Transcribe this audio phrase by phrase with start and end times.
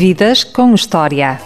[0.00, 1.38] Vidas com História.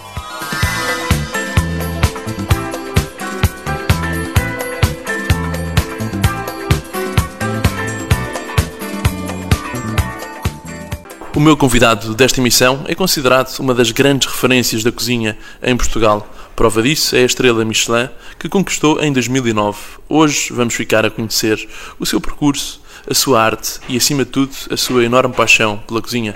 [11.34, 16.24] O meu convidado desta emissão é considerado uma das grandes referências da cozinha em Portugal.
[16.54, 18.08] Prova disso é a estrela Michelin
[18.38, 19.78] que conquistou em 2009.
[20.08, 21.68] Hoje vamos ficar a conhecer
[21.98, 22.80] o seu percurso,
[23.10, 26.34] a sua arte e, acima de tudo, a sua enorme paixão pela cozinha.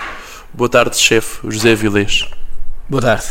[0.51, 2.27] Boa tarde, chefe José Vilés.
[2.89, 3.27] Boa tarde.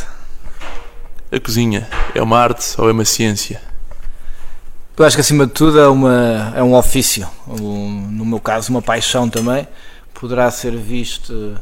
[1.33, 3.61] A cozinha é uma arte ou é uma ciência?
[4.97, 8.71] Eu acho que acima de tudo é, uma, é um ofício, um, no meu caso
[8.71, 9.67] uma paixão também.
[10.15, 11.61] Poderá ser visto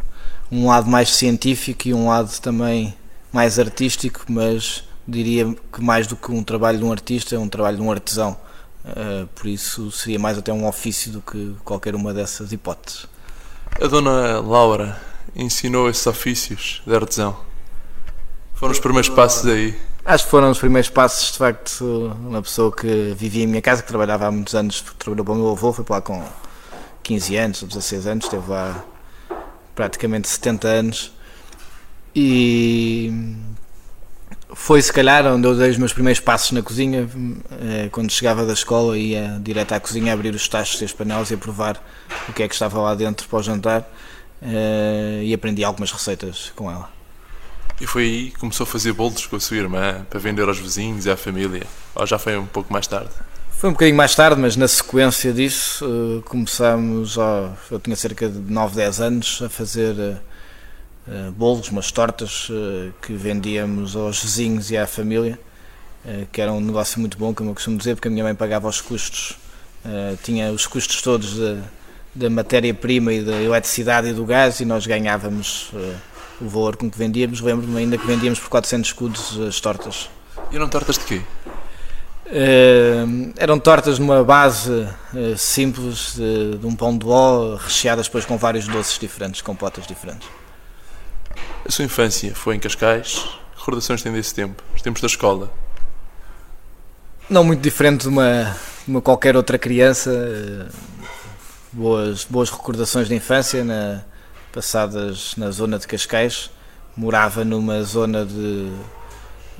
[0.52, 2.94] um lado mais científico e um lado também
[3.32, 7.48] mais artístico, mas diria que mais do que um trabalho de um artista é um
[7.48, 8.36] trabalho de um artesão.
[8.84, 13.06] Uh, por isso seria mais até um ofício do que qualquer uma dessas hipóteses.
[13.80, 17.36] A dona Laura ensinou esses ofícios de artesão?
[18.54, 19.78] Foram os primeiros passos aí?
[20.04, 21.84] Acho que foram os primeiros passos, de facto,
[22.20, 25.36] uma pessoa que vivia em minha casa, que trabalhava há muitos anos, trabalhou para o
[25.36, 26.24] meu avô, foi para lá com
[27.02, 28.84] 15 anos ou 16 anos, esteve lá
[29.74, 31.12] praticamente 70 anos
[32.14, 33.36] e
[34.54, 37.06] foi se calhar onde eu dei os meus primeiros passos na cozinha,
[37.60, 41.30] eh, quando chegava da escola ia direto à cozinha abrir os tachos e as panelas
[41.30, 41.82] e provar
[42.28, 43.86] o que é que estava lá dentro para o jantar
[44.42, 46.90] eh, e aprendi algumas receitas com ela.
[47.80, 50.58] E foi aí que começou a fazer bolos com a sua irmã para vender aos
[50.58, 51.66] vizinhos e à família?
[51.94, 53.10] Ou já foi um pouco mais tarde?
[53.50, 57.16] Foi um bocadinho mais tarde, mas na sequência disso uh, começámos,
[57.70, 63.14] eu tinha cerca de 9, 10 anos, a fazer uh, bolos, umas tortas uh, que
[63.14, 65.38] vendíamos aos vizinhos e à família,
[66.30, 68.68] que era um negócio muito bom, como eu costumo dizer, porque a minha mãe pagava
[68.68, 69.36] os custos,
[70.22, 71.36] tinha os custos todos
[72.16, 75.70] da matéria-prima e da eletricidade e do gás e nós ganhávamos
[76.40, 77.40] o valor com que vendíamos.
[77.40, 80.08] Lembro-me ainda que vendíamos por 400 escudos as tortas.
[80.50, 81.22] E eram tortas de quê?
[82.26, 88.24] Uh, eram tortas numa base uh, simples de, de, um pão de ló, recheadas depois
[88.24, 90.28] com vários doces diferentes, com potas diferentes.
[91.64, 93.24] A sua infância foi em Cascais?
[93.54, 94.60] Que recordações tem desse tempo?
[94.74, 95.52] Os tempos da escola?
[97.30, 100.10] Não muito diferente de uma, de uma qualquer outra criança.
[100.10, 100.95] Uh,
[101.72, 104.02] boas, boas recordações de infância na,
[104.52, 106.50] passadas na zona de Cascais.
[106.96, 108.70] Morava numa zona de,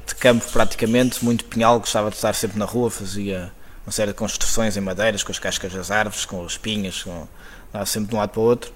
[0.07, 3.53] de campo praticamente, muito pinhal, gostava de estar sempre na rua, fazia
[3.87, 7.29] uma série de construções em madeiras, com as cascas das árvores, com as pinhas, com,
[7.85, 8.73] sempre de um lado para o outro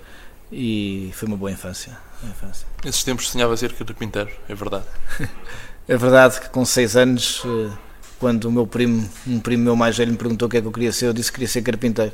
[0.53, 1.97] e foi uma boa infância.
[2.25, 2.67] infância.
[2.85, 4.85] Nesses tempos sonhava ser carpinteiro, é verdade?
[5.89, 7.71] é verdade que com 6 anos, eh,
[8.19, 10.67] quando o meu primo, um primo meu mais velho me perguntou o que é que
[10.67, 12.13] eu queria ser, eu disse que queria ser carpinteiro.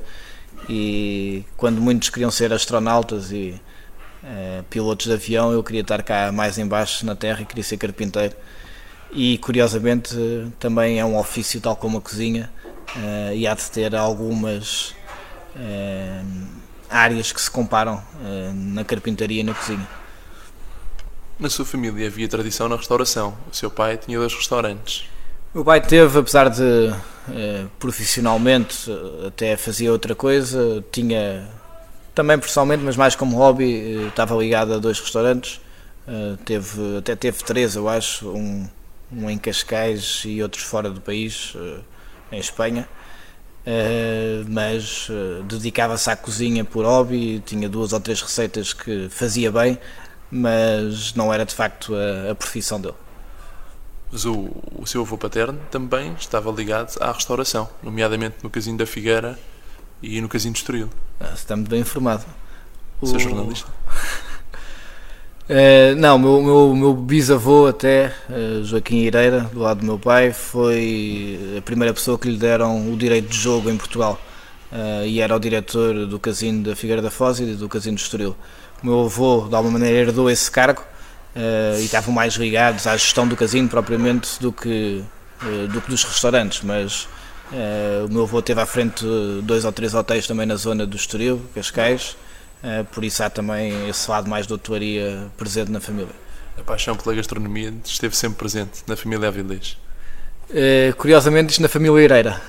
[0.68, 3.60] E quando muitos queriam ser astronautas e
[4.22, 7.76] uh, pilotos de avião, eu queria estar cá mais embaixo na terra e queria ser
[7.76, 8.34] carpinteiro.
[9.12, 10.14] E curiosamente
[10.58, 12.50] também é um ofício tal como a cozinha
[12.96, 14.94] uh, e há de ter algumas
[15.54, 16.46] uh,
[16.90, 18.02] áreas que se comparam
[18.54, 19.86] na carpintaria e na cozinha.
[21.38, 23.36] Na sua família havia tradição na restauração.
[23.50, 25.08] O seu pai tinha dois restaurantes.
[25.54, 26.92] O pai teve, apesar de
[27.78, 28.90] profissionalmente
[29.26, 31.48] até fazia outra coisa, tinha
[32.14, 35.60] também pessoalmente, mas mais como hobby, eh, estava ligado a dois restaurantes.
[36.44, 38.68] Teve, até teve três, eu acho, um,
[39.12, 41.54] um em Cascais e outros fora do país,
[42.30, 42.88] em Espanha.
[44.48, 45.08] Mas
[45.48, 49.78] dedicava-se à cozinha por hobby, tinha duas ou três receitas que fazia bem,
[50.30, 52.94] mas não era de facto a, a profissão dele.
[54.10, 58.86] Mas o, o seu avô paterno também estava ligado à restauração, nomeadamente no Casino da
[58.86, 59.38] Figueira
[60.02, 60.88] e no Casino de Estoril.
[61.20, 62.24] Ah, está muito bem informado.
[63.02, 63.18] Sou o...
[63.18, 63.68] jornalista?
[65.48, 69.98] Uh, não, o meu, meu, meu, bisavô até, uh, Joaquim Ireira, do lado do meu
[69.98, 74.20] pai, foi a primeira pessoa que lhe deram o direito de jogo em Portugal
[74.72, 78.02] uh, e era o diretor do casino da Figueira da Foz e do casino de
[78.02, 78.36] Estoril.
[78.82, 80.82] O meu avô, de alguma maneira, herdou esse cargo
[81.78, 85.02] e estavam mais ligados à gestão do casino propriamente do que,
[85.72, 87.08] do que dos restaurantes, mas
[87.46, 89.04] Uh, o meu avô teve à frente
[89.44, 92.16] dois ou três hotéis também na zona do Estoril, Cascais,
[92.90, 96.12] por isso há também esse lado mais de hotelaria presente na família.
[96.58, 99.78] A paixão pela gastronomia esteve sempre presente na família Avilés?
[100.48, 102.40] Uh, curiosamente, isto na família Ireira,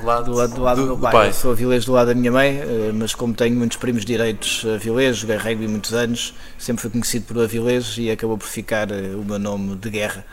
[0.00, 1.12] do lado do, lado, do, lado do, do meu pai.
[1.12, 1.32] pai.
[1.32, 2.60] Sou Avilés do lado da minha mãe,
[2.94, 7.40] mas como tenho muitos primos direitos Avilés, joguei rugby muitos anos, sempre fui conhecido por
[7.40, 10.24] Avilés e acabou por ficar o meu nome de guerra,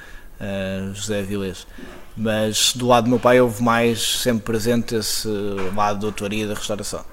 [0.94, 1.68] José Avilés
[2.16, 5.28] mas do lado do meu pai houve mais sempre presente esse
[5.76, 7.04] lado da autoria da restauração.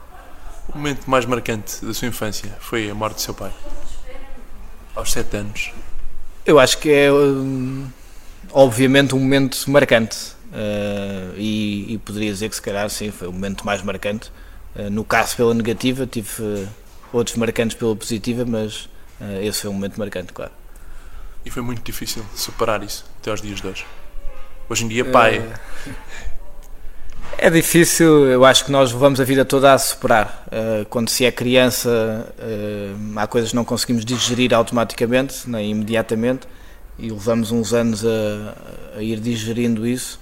[0.69, 3.53] O momento mais marcante da sua infância foi a morte do seu pai?
[4.95, 5.73] Aos sete anos?
[6.47, 7.89] Eu acho que é, hum,
[8.53, 10.17] obviamente, um momento marcante.
[10.53, 14.31] Uh, e, e, poderia dizer que, se calhar, sim, foi o momento mais marcante.
[14.77, 16.69] Uh, no caso, pela negativa, tive uh,
[17.13, 18.89] outros marcantes pela positiva, mas
[19.41, 20.51] esse foi um momento marcante, claro.
[21.45, 23.87] E foi muito difícil superar isso até aos dias de hoje.
[24.69, 25.49] Hoje em dia, pai.
[27.39, 30.45] É difícil, eu acho que nós levamos a vida toda a superar.
[30.91, 32.35] Quando se é criança,
[33.15, 36.49] há coisas que não conseguimos digerir automaticamente, nem imediatamente,
[36.99, 40.21] e levamos uns anos a, a ir digerindo isso.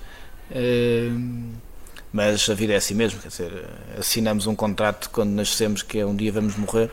[2.12, 6.04] Mas a vida é assim mesmo, quer dizer, assinamos um contrato quando nascemos que é
[6.04, 6.90] um dia vamos morrer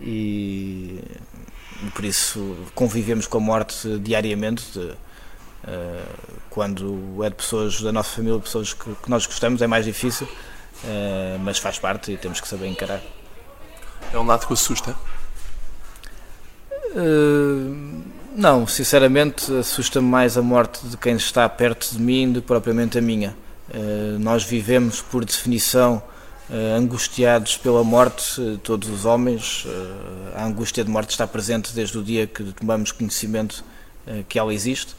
[0.00, 1.00] e
[1.94, 4.64] por isso convivemos com a morte diariamente.
[4.72, 4.96] De, uh,
[6.50, 10.26] quando é de pessoas da nossa família, pessoas que, que nós gostamos, é mais difícil,
[10.26, 13.02] uh, mas faz parte e temos que saber encarar.
[14.12, 14.94] É um lado que assusta?
[16.94, 18.02] Uh,
[18.34, 22.98] não, sinceramente, assusta-me mais a morte de quem está perto de mim do que propriamente
[22.98, 23.34] a minha.
[24.20, 26.02] nós vivemos, por definição,
[26.48, 29.64] Uh, angustiados pela morte, todos os homens.
[29.64, 33.64] Uh, a angústia de morte está presente desde o dia que tomamos conhecimento
[34.28, 34.94] que ela existe.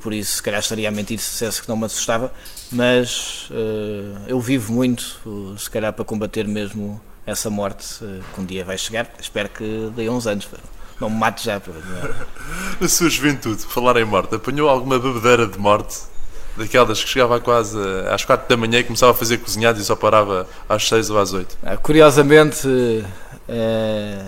[0.00, 2.32] por isso, se calhar estaria a mentir se dissesse que não me assustava,
[2.70, 3.46] mas
[4.26, 5.20] eu vivo muito,
[5.58, 7.98] se calhar para combater mesmo essa morte
[8.34, 9.12] que um dia vai chegar.
[9.20, 10.48] Espero que dê uns anos.
[11.02, 11.60] Não me mate já.
[12.80, 16.12] Na sua juventude, falar em morte, apanhou alguma bebedeira de morte?
[16.56, 17.78] daquelas que chegava quase
[18.10, 21.18] às 4 da manhã e começava a fazer cozinhado e só parava às 6 ou
[21.18, 21.56] às 8.
[21.62, 22.68] Ah, curiosamente,
[23.48, 24.22] é,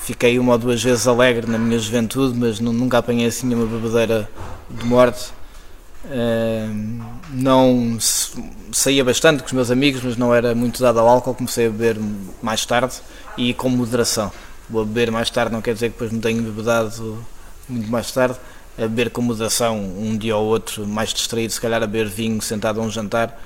[0.00, 4.26] fiquei uma ou duas vezes alegre na minha juventude, mas nunca apanhei assim uma bebedeira
[4.70, 5.32] de morte.
[6.10, 6.66] É,
[7.30, 7.98] não
[8.72, 11.34] saía bastante com os meus amigos, mas não era muito dado ao álcool.
[11.34, 11.98] Comecei a beber
[12.40, 12.94] mais tarde
[13.36, 14.32] e com moderação.
[14.70, 17.24] Vou beber mais tarde, não quer dizer que depois me tenha bebedado
[17.68, 18.38] muito mais tarde
[18.78, 22.40] a beber com moderação um dia ou outro, mais distraído, se calhar a beber vinho
[22.40, 23.38] sentado a um jantar.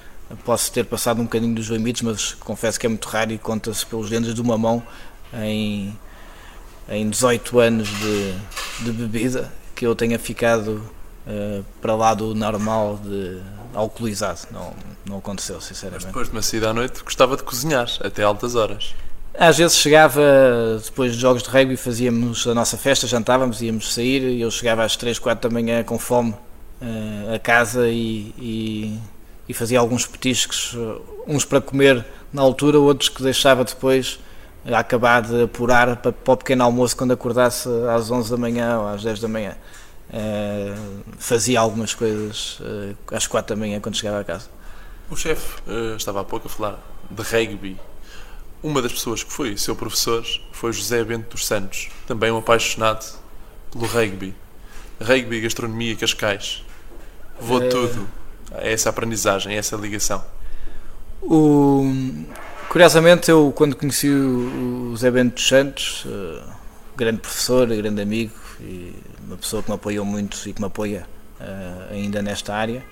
[0.44, 3.84] Posso ter passado um bocadinho dos limites, mas confesso que é muito raro e conta-se
[3.84, 4.82] pelos dedos de uma mão
[5.34, 5.96] em,
[6.88, 8.34] em 18 anos de,
[8.84, 10.82] de bebida que eu tenha ficado
[11.26, 13.40] uh, para lá do normal de
[13.74, 14.40] alcoolizado.
[14.50, 14.72] Não,
[15.04, 16.04] não aconteceu, sinceramente.
[16.04, 18.94] Mas depois de uma saída à noite, gostava de cozinhar até altas horas.
[19.36, 20.22] Às vezes chegava,
[20.82, 24.84] depois de jogos de rugby, fazíamos a nossa festa, jantávamos, íamos sair e eu chegava
[24.84, 26.30] às 3, 4 da manhã com fome
[26.80, 28.98] uh, a casa e, e,
[29.48, 34.20] e, fazia alguns petiscos, uh, uns para comer na altura, outros que deixava depois
[34.64, 38.78] a acabar de apurar para, para o pequeno almoço quando acordasse às 11 da manhã
[38.78, 39.56] ou às 10 da manhã.
[40.10, 42.60] Uh, fazia algumas coisas
[43.10, 44.48] às 4 da manhã quando chegava a casa.
[45.10, 45.60] O chefe
[45.96, 46.78] estava há pouco a falar
[47.10, 47.76] de rugby
[48.64, 53.04] uma das pessoas que foi seu professor foi José Bento dos Santos, também um apaixonado
[53.70, 54.34] pelo rugby.
[54.98, 56.64] Rugby, gastronomia Cascais.
[57.38, 57.68] Vou é...
[57.68, 58.08] tudo
[58.50, 60.24] a essa aprendizagem, a essa ligação.
[61.20, 61.84] O...
[62.70, 66.42] Curiosamente, eu quando conheci o José Bento dos Santos, uh,
[66.96, 68.94] grande professor, grande amigo e
[69.26, 71.06] uma pessoa que me apoiou muito e que me apoia
[71.38, 72.82] uh, ainda nesta área,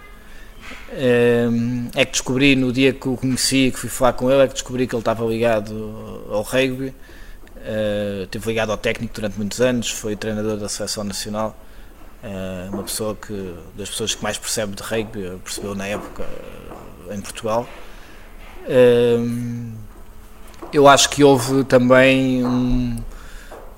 [1.95, 4.55] é que descobri no dia que o conheci, que fui falar com ele, é que
[4.55, 9.91] descobri que ele estava ligado ao rugby, uh, esteve ligado ao técnico durante muitos anos,
[9.91, 11.57] foi treinador da seleção nacional,
[12.23, 17.13] uh, uma pessoa que, das pessoas que mais percebe de rugby, percebeu na época uh,
[17.13, 17.69] em Portugal.
[18.63, 19.73] Uh,
[20.73, 22.97] eu acho que houve também um,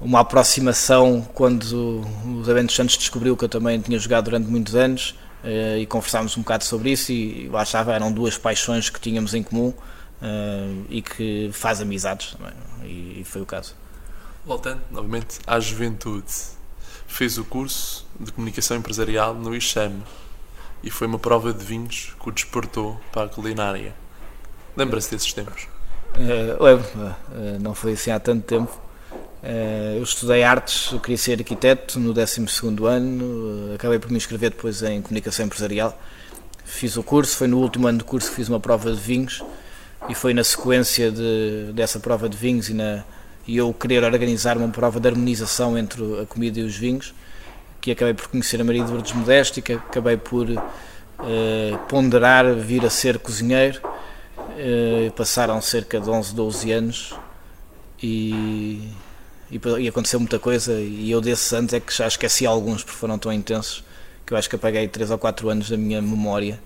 [0.00, 5.14] uma aproximação quando o Zé Santos descobriu que eu também tinha jogado durante muitos anos
[5.44, 9.34] uh, e conversámos um bocado sobre isso e lá estava, eram duas paixões que tínhamos
[9.34, 13.74] em comum uh, e que faz amizades também, e, e foi o caso.
[14.44, 16.32] Voltando novamente à juventude,
[17.06, 20.02] fez o curso de comunicação empresarial no ICHAM
[20.82, 23.94] e foi uma prova de vinhos que o despertou para a culinária.
[24.76, 25.68] Lembra-se desses tempos?
[26.14, 28.78] Uh, lembro, uh, não foi assim há tanto tempo,
[29.96, 32.40] eu estudei artes, eu queria ser arquiteto no 12
[32.86, 35.98] ano, eh, acabei por me inscrever depois em comunicação empresarial.
[36.64, 39.42] Fiz o curso, foi no último ano do curso que fiz uma prova de vinhos
[40.08, 43.04] e foi na sequência de, dessa prova de vinhos e, na,
[43.46, 47.14] e eu querer organizar uma prova de harmonização entre a comida e os vinhos
[47.82, 50.62] que acabei por conhecer a Maria de Lourdes Modeste, que acabei por uh,
[51.86, 53.78] ponderar vir a ser cozinheiro.
[55.14, 57.14] Passaram cerca de 11, 12 anos
[58.02, 58.88] e
[59.50, 62.98] e, e aconteceu muita coisa e eu desses anos é que já esqueci alguns porque
[62.98, 63.84] foram tão intensos
[64.24, 66.60] que eu acho que apaguei 3 ou 4 anos da minha memória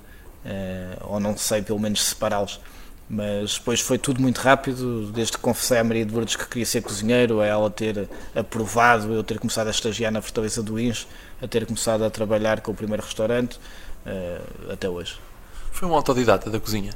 [0.45, 2.61] uh, ou não sei pelo menos separá-los
[3.09, 6.67] Mas depois foi tudo muito rápido, desde que confessei à Maria de Lourdes que queria
[6.67, 11.07] ser cozinheiro, a ela ter aprovado, eu ter começado a estagiar na Fortaleza do Inch,
[11.41, 13.59] a ter começado a trabalhar com o primeiro restaurante,
[14.05, 15.19] uh, até hoje.
[15.73, 16.93] Foi um autodidata da cozinha?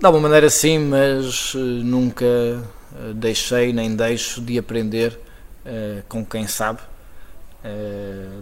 [0.00, 2.24] De alguma maneira sim, mas uh, nunca
[3.14, 5.18] deixei nem deixo de aprender
[6.08, 6.80] com quem sabe.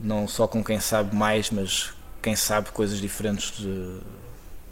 [0.03, 1.93] não só com quem sabe mais, mas
[2.23, 3.99] quem sabe coisas diferentes de,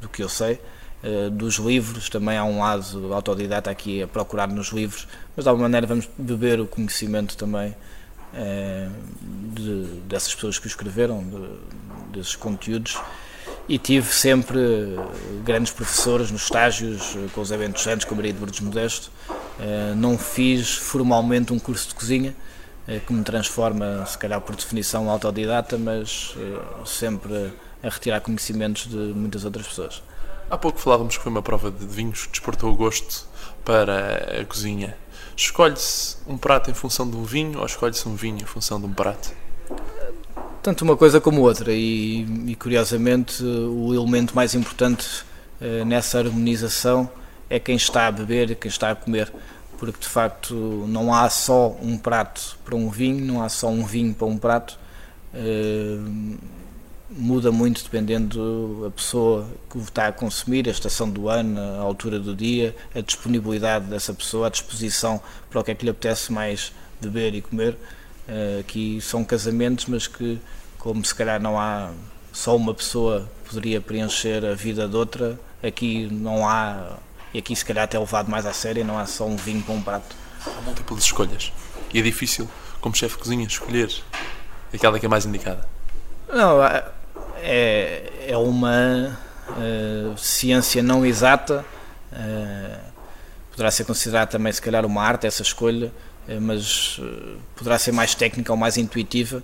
[0.01, 0.61] do que eu sei.
[1.03, 5.49] Uh, dos livros, também há um lado autodidata aqui a procurar nos livros, mas de
[5.49, 7.75] alguma maneira vamos beber o conhecimento também
[8.35, 8.93] uh,
[9.55, 12.99] de, dessas pessoas que o escreveram, de, desses conteúdos.
[13.69, 14.59] E tive sempre
[15.45, 19.13] grandes professores nos estágios, eh, com os eventos Santos, com a Maria de Lourdes Modesto.
[19.61, 22.35] Uh, não fiz formalmente um curso de cozinha,
[23.07, 26.35] que me transforma, se calhar por definição, autodidata, mas
[26.85, 30.03] sempre a retirar conhecimentos de muitas outras pessoas.
[30.51, 33.29] Há pouco falávamos que foi uma prova de vinhos que despertou o gosto
[33.65, 34.97] para a cozinha.
[35.37, 38.87] Escolhe-se um prato em função de um vinho ou escolhe-se um vinho em função de
[38.87, 39.33] um prato?
[40.61, 45.25] Tanto uma coisa como outra, e, e curiosamente o elemento mais importante
[45.87, 47.09] nessa harmonização
[47.51, 49.31] é quem está a beber e quem está a comer,
[49.77, 50.55] porque de facto
[50.89, 54.39] não há só um prato para um vinho, não há só um vinho para um
[54.39, 54.79] prato.
[55.35, 56.39] Uh,
[57.11, 62.21] muda muito dependendo da pessoa que está a consumir, a estação do ano, a altura
[62.21, 66.33] do dia, a disponibilidade dessa pessoa, a disposição para o que é que lhe apetece
[66.33, 67.77] mais beber e comer.
[68.29, 70.39] Uh, aqui são casamentos, mas que,
[70.79, 71.91] como se calhar não há
[72.33, 76.97] só uma pessoa poderia preencher a vida de outra, aqui não há,
[77.33, 79.75] e aqui se calhar até levado mais a sério, não há só um vinho para
[79.75, 80.17] um prato.
[80.47, 81.53] Há múltiplas escolhas
[81.93, 82.49] e é difícil,
[82.81, 83.93] como chefe de cozinha, escolher
[84.73, 85.67] aquela que é mais indicada.
[86.29, 86.63] Não,
[87.43, 89.19] é, é uma
[89.49, 91.65] uh, ciência não exata,
[92.13, 92.81] uh,
[93.51, 95.93] poderá ser considerada também, se calhar, uma arte, essa escolha,
[96.29, 97.01] uh, mas
[97.57, 99.43] poderá ser mais técnica ou mais intuitiva.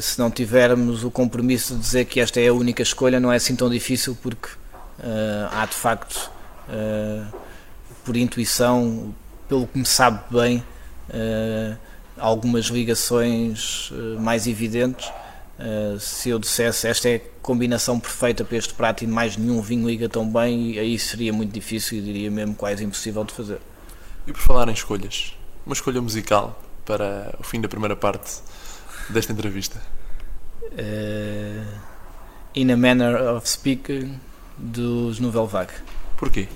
[0.00, 3.36] se não tivermos o compromisso de dizer que esta é a única escolha, não é
[3.36, 4.48] assim tão difícil, porque
[5.50, 6.30] há de facto,
[8.04, 9.14] por intuição,
[9.48, 10.64] pelo que me sabe bem,
[12.16, 15.10] algumas ligações mais evidentes
[16.00, 19.88] se eu dissesse esta é a combinação perfeita para este prato e mais nenhum vinho
[19.88, 23.60] liga tão bem, aí seria muito difícil e diria mesmo quase impossível de fazer.
[24.26, 28.40] E por falar em escolhas, uma escolha musical para o fim da primeira parte
[29.10, 29.80] desta entrevista?
[30.72, 31.64] Uh,
[32.54, 34.18] in a Manner of Speaking
[34.58, 35.72] dos Nouvelle Vague.
[36.24, 36.48] Porquê?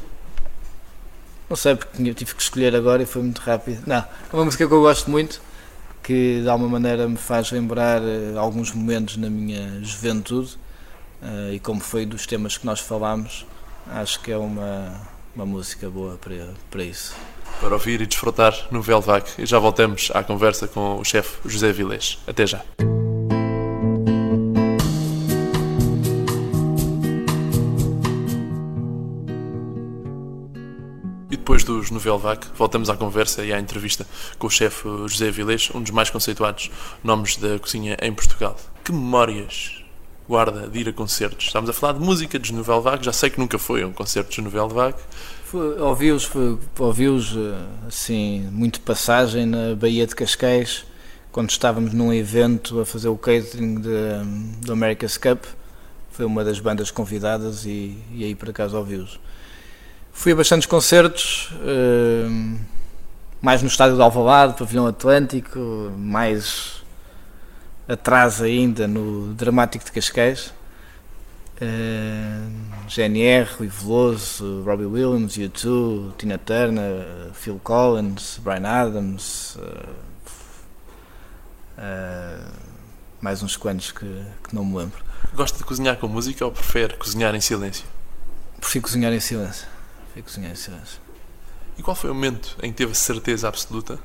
[1.51, 3.83] Não sei, porque eu tive que escolher agora e foi muito rápido.
[3.87, 5.43] Não, é uma música que eu gosto muito
[6.03, 10.57] que de alguma maneira me faz lembrar eh, alguns momentos na minha juventude
[11.21, 13.45] uh, e como foi dos temas que nós falámos,
[13.91, 14.91] acho que é uma,
[15.37, 17.15] uma música boa para, para isso.
[17.61, 19.31] Para ouvir e desfrutar no Velvac.
[19.39, 22.19] E já voltamos à conversa com o chefe José Vilés.
[22.27, 22.65] Até já.
[31.49, 34.07] Depois dos Novelvac, voltamos à conversa e à entrevista
[34.39, 36.71] com o chefe José Vilés, um dos mais conceituados
[37.03, 38.55] nomes da cozinha em Portugal.
[38.85, 39.83] Que memórias
[40.29, 41.47] guarda de ir a concertos?
[41.47, 44.45] Estamos a falar de música dos Novelvac, já sei que nunca foi um concerto dos
[44.45, 45.01] Novelvac.
[45.81, 46.31] Ouvi-os,
[46.79, 50.85] ouvi eh, assim, muito passagem na Baía de Cascais,
[51.33, 53.81] quando estávamos num evento a fazer o catering
[54.61, 55.45] do America's Cup.
[56.11, 59.19] Foi uma das bandas convidadas e, e aí por acaso ouvi-os.
[60.19, 62.59] Fui a bastantes concertos, uh,
[63.41, 66.83] mais no estádio de Alvalade, Pavilhão Atlântico, mais
[67.87, 70.53] atrás ainda no Dramático de Cascais.
[71.63, 72.51] Uh,
[72.89, 79.95] GNR, Rui Veloso, Robbie Williams, U2, Tina Turner, Phil Collins, Brian Adams, uh,
[83.21, 84.05] mais uns quantos que,
[84.43, 84.99] que, não me lembro.
[85.33, 87.87] Gosta de cozinhar com música ou prefere cozinhar em silêncio?
[88.59, 89.78] Prefiro cozinhar em silêncio
[90.19, 91.01] e cozinhar em silêncio.
[91.79, 93.99] E qual foi o momento em que teve a certeza absoluta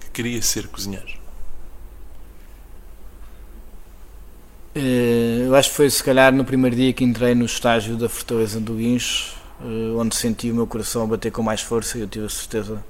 [0.00, 1.20] que queria ser cozinheiro?
[4.74, 8.08] Eh, eu acho que foi se calhar no primeiro dia que entrei no estágio da
[8.08, 12.00] Fortaleza do Guincho, eh, onde senti o meu coração a bater com mais força e
[12.00, 12.82] eu tive a certeza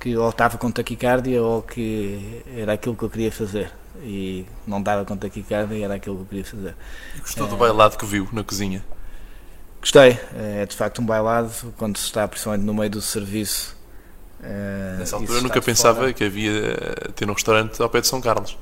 [0.00, 4.82] que ou estava com taquicardia ou que era aquilo que eu queria fazer e não
[4.82, 6.76] dava com taquicardia e era aquilo que eu queria fazer.
[7.14, 7.50] E gostou é...
[7.50, 8.84] do bailado que viu na cozinha?
[9.86, 13.76] Gostei, é de facto um bailado quando se está principalmente no meio do serviço.
[14.42, 16.12] É, Nessa altura eu nunca pensava fora.
[16.12, 16.74] que havia
[17.14, 18.58] ter um restaurante ao pé de São Carlos.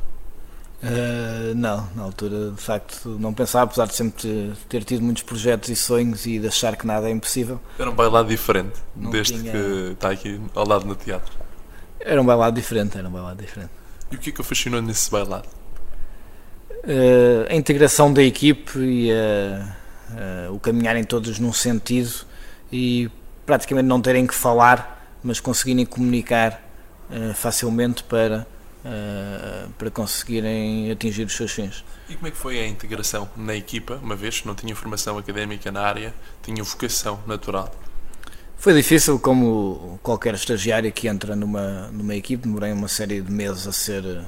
[0.82, 5.70] Uh, não, na altura de facto não pensava, apesar de sempre ter, tido muitos projetos
[5.70, 7.58] e sonhos e de achar que nada é impossível.
[7.78, 9.50] Era um bailado diferente, não desde tinha...
[9.50, 11.32] que está aqui ao lado no teatro.
[12.00, 13.70] Era um bailado diferente, era um bailado diferente.
[14.12, 15.48] E o que é que o fascinou nesse bailado?
[16.84, 19.83] Uh, a integração da equipe e uh,
[20.52, 22.26] o caminharem todos num sentido
[22.72, 23.10] e
[23.46, 26.62] praticamente não terem que falar, mas conseguirem comunicar
[27.34, 28.46] facilmente para
[28.84, 31.84] uh, para conseguirem atingir os seus fins.
[32.08, 35.16] E como é que foi a integração na equipa, uma vez que não tinha formação
[35.16, 37.74] académica na área, tinha vocação natural?
[38.56, 43.66] Foi difícil, como qualquer estagiário que entra numa, numa equipe, demorei uma série de meses
[43.66, 44.24] a ser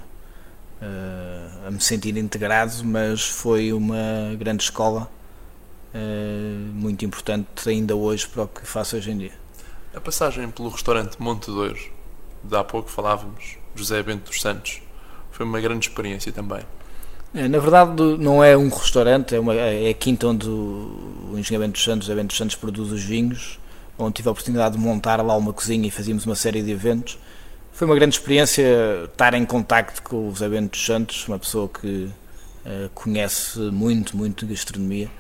[1.67, 5.11] a me sentir integrado, mas foi uma grande escola,
[6.75, 9.33] muito importante ainda hoje para o que faço hoje em dia.
[9.95, 11.79] A passagem pelo restaurante Monte Douro,
[12.45, 14.83] de há pouco falávamos, José Bento dos Santos.
[15.31, 16.63] Foi uma grande experiência também.
[17.35, 21.65] É, na verdade, não é um restaurante, é, uma, é a quinta onde o, Engenheiro
[21.65, 23.59] Bento dos Santos, José Bento dos Santos, produz os vinhos,
[23.99, 27.19] onde tive a oportunidade de montar lá uma cozinha e fazíamos uma série de eventos.
[27.73, 31.69] Foi uma grande experiência estar em contacto com o José Bento dos Santos, uma pessoa
[31.69, 32.09] que
[32.65, 35.11] uh, conhece muito, muito gastronomia.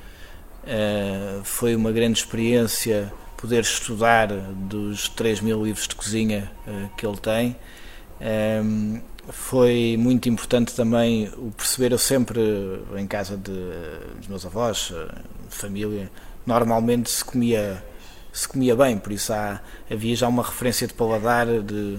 [0.67, 7.07] Uh, foi uma grande experiência poder estudar dos 3 mil livros de cozinha uh, que
[7.07, 7.57] ele tem.
[8.21, 12.41] Um, foi muito importante também o perceber, eu sempre
[12.97, 13.53] em casa de,
[14.19, 15.15] dos meus avós, eh,
[15.49, 16.11] família,
[16.47, 17.83] normalmente se comia,
[18.33, 21.99] se comia bem, por isso há, havia já uma referência de paladar, de,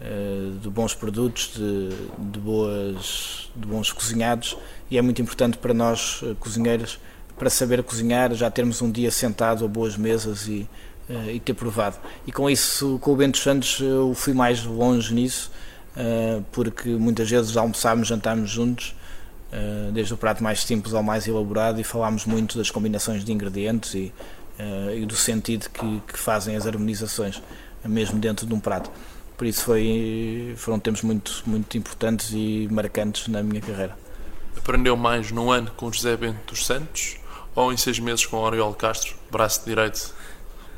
[0.00, 1.90] eh, de bons produtos, de,
[2.30, 4.56] de, boas, de bons cozinhados,
[4.90, 6.98] e é muito importante para nós, eh, cozinheiros,
[7.38, 10.68] para saber cozinhar, já termos um dia sentado a boas mesas e,
[11.08, 11.96] uh, e ter provado.
[12.26, 15.50] E com isso, com o Bento Santos, eu fui mais longe nisso,
[15.96, 18.94] uh, porque muitas vezes almoçámos, jantámos juntos,
[19.52, 23.32] uh, desde o prato mais simples ao mais elaborado, e falámos muito das combinações de
[23.32, 24.12] ingredientes e,
[24.96, 27.40] e do sentido que, que, fazem as harmonizações,
[27.84, 28.90] mesmo dentro de um prato.
[29.36, 33.96] Por isso foi, foram tempos muito, muito importantes e marcantes na minha carreira.
[34.56, 37.17] Aprendeu mais num ano com José Bento dos Santos
[37.58, 40.14] ou em seis meses com Oriol Castro, braço direito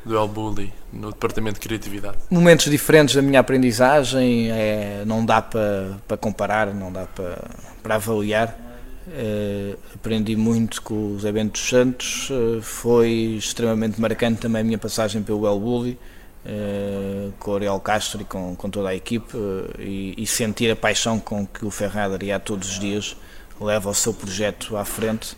[0.02, 2.16] do El Bulli no departamento de criatividade?
[2.30, 7.50] Momentos diferentes da minha aprendizagem, é, não dá para, para comparar, não dá para,
[7.82, 8.58] para avaliar.
[9.06, 15.20] Uh, aprendi muito com os eventos santos, uh, foi extremamente marcante também a minha passagem
[15.20, 15.98] pelo El Bulli,
[16.46, 19.36] uh, com o Ariel Castro e com, com toda a equipe,
[19.80, 23.16] e, e, sentir a paixão com que o Ferrari todos os dias
[23.60, 25.36] leva o seu projeto à frente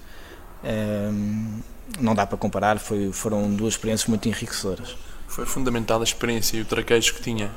[2.01, 4.96] não dá para comparar, foi, foram duas experiências muito enriquecedoras.
[5.29, 7.51] Foi fundamental a experiência e o traquejo que tinha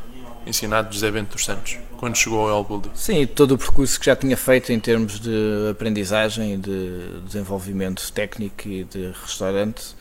[0.46, 2.92] ensinado José Bento dos Santos quando chegou ao El Bulli?
[2.94, 8.12] Sim, todo o percurso que já tinha feito em termos de aprendizagem e de desenvolvimento
[8.12, 9.96] técnico e de restaurante.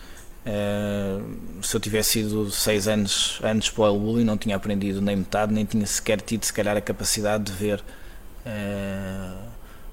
[1.63, 5.17] Se eu tivesse ido seis anos antes para o El Bulli, não tinha aprendido nem
[5.17, 7.83] metade, nem tinha sequer tido, se calhar, a capacidade de ver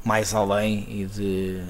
[0.03, 1.61] mais além e de.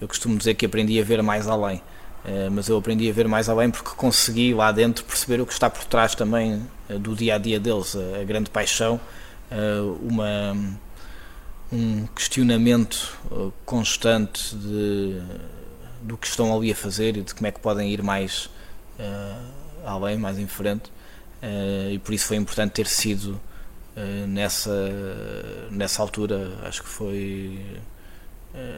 [0.00, 1.82] Eu costumo dizer que aprendi a ver mais além.
[2.26, 5.52] Eh, mas eu aprendi a ver mais além porque consegui lá dentro perceber o que
[5.52, 9.00] está por trás também uh, do dia a dia deles, a, grande paixão,
[9.52, 10.56] uh, uma,
[11.72, 13.16] um questionamento
[13.64, 15.22] constante de,
[16.02, 18.50] do que estão ali a fazer e de como é que podem ir mais
[19.84, 20.90] além, mais em frente,
[21.92, 23.38] e por isso foi importante ter sido
[24.26, 24.90] nessa,
[25.70, 27.60] nessa altura, acho que foi,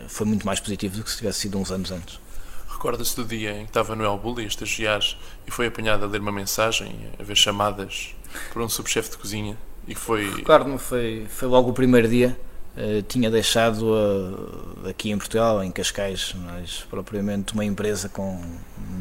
[0.09, 2.21] foi muito mais positivo do que se tivesse sido uns anos antes.
[2.69, 5.01] Recorda-se do dia em que estava no El Bulli a estagiar
[5.47, 8.15] e foi apanhado a ler uma mensagem, a ver chamadas
[8.53, 10.31] por um subchefe de cozinha e foi...
[10.31, 12.39] Recordo-me, foi, foi logo o primeiro dia.
[12.77, 18.41] Uh, tinha deixado uh, aqui em Portugal, em Cascais, mas propriamente uma empresa com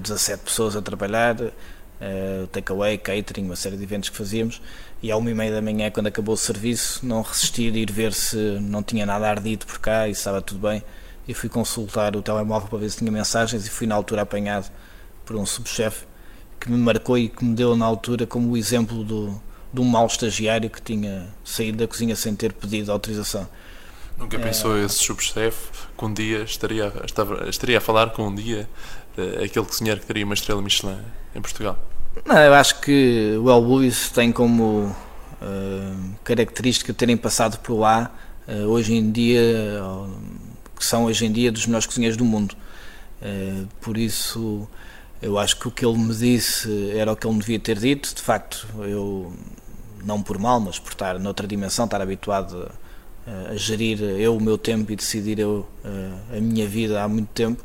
[0.01, 4.59] 17 pessoas a trabalhar, uh, takeaway, catering, uma série de eventos que fazíamos,
[5.01, 7.91] e à uma e meia da manhã, quando acabou o serviço, não resisti de ir
[7.91, 10.83] ver se não tinha nada ardido por cá e se estava tudo bem
[11.27, 14.71] e fui consultar o telemóvel para ver se tinha mensagens e fui na altura apanhado
[15.25, 16.05] por um subchefe
[16.59, 19.39] que me marcou e que me deu na altura como o exemplo do,
[19.71, 23.47] de um mau estagiário que tinha saído da cozinha sem ter pedido autorização.
[24.17, 24.85] Nunca pensou é...
[24.85, 28.67] esse subchefe que um dia estaria, estava, estaria a falar com um dia
[29.17, 30.97] uh, aquele cozinheiro que teria uma estrela Michelin
[31.35, 31.77] em Portugal?
[32.25, 34.95] Não, eu acho que o El Bullis tem como
[35.41, 38.11] uh, característica terem passado por lá.
[38.47, 39.81] Uh, hoje em dia,
[40.77, 42.55] que são hoje em dia dos melhores cozinheiros do mundo.
[43.81, 44.67] Por isso,
[45.21, 47.77] eu acho que o que ele me disse era o que ele me devia ter
[47.77, 48.13] dito.
[48.13, 49.33] De facto, eu,
[50.03, 52.71] não por mal, mas por estar noutra dimensão, estar habituado
[53.49, 55.67] a gerir eu o meu tempo e decidir eu
[56.31, 57.63] a minha vida há muito tempo.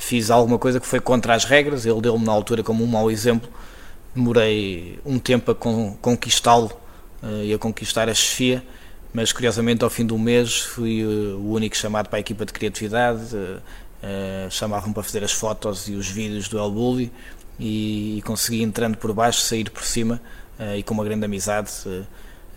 [0.00, 3.10] Fiz alguma coisa que foi contra as regras, ele deu-me na altura como um mau
[3.10, 3.48] exemplo.
[4.14, 6.72] Demorei um tempo a conquistá-lo
[7.44, 8.64] e a conquistar a chefia,
[9.12, 13.36] mas curiosamente ao fim do mês fui o único chamado para a equipa de criatividade.
[14.50, 17.12] Chamavam para fazer as fotos e os vídeos do El Bulli
[17.58, 20.18] e consegui entrando por baixo sair por cima
[20.76, 21.70] e com uma grande amizade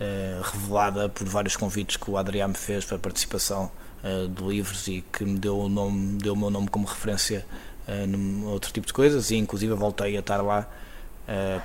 [0.00, 3.70] eh, revelada por vários convites que o Adriano me fez para participação
[4.04, 7.44] uh, de livros e que me deu o, nome, deu o meu nome como referência
[7.88, 10.68] uh, num outro tipo de coisas e inclusive voltei a estar lá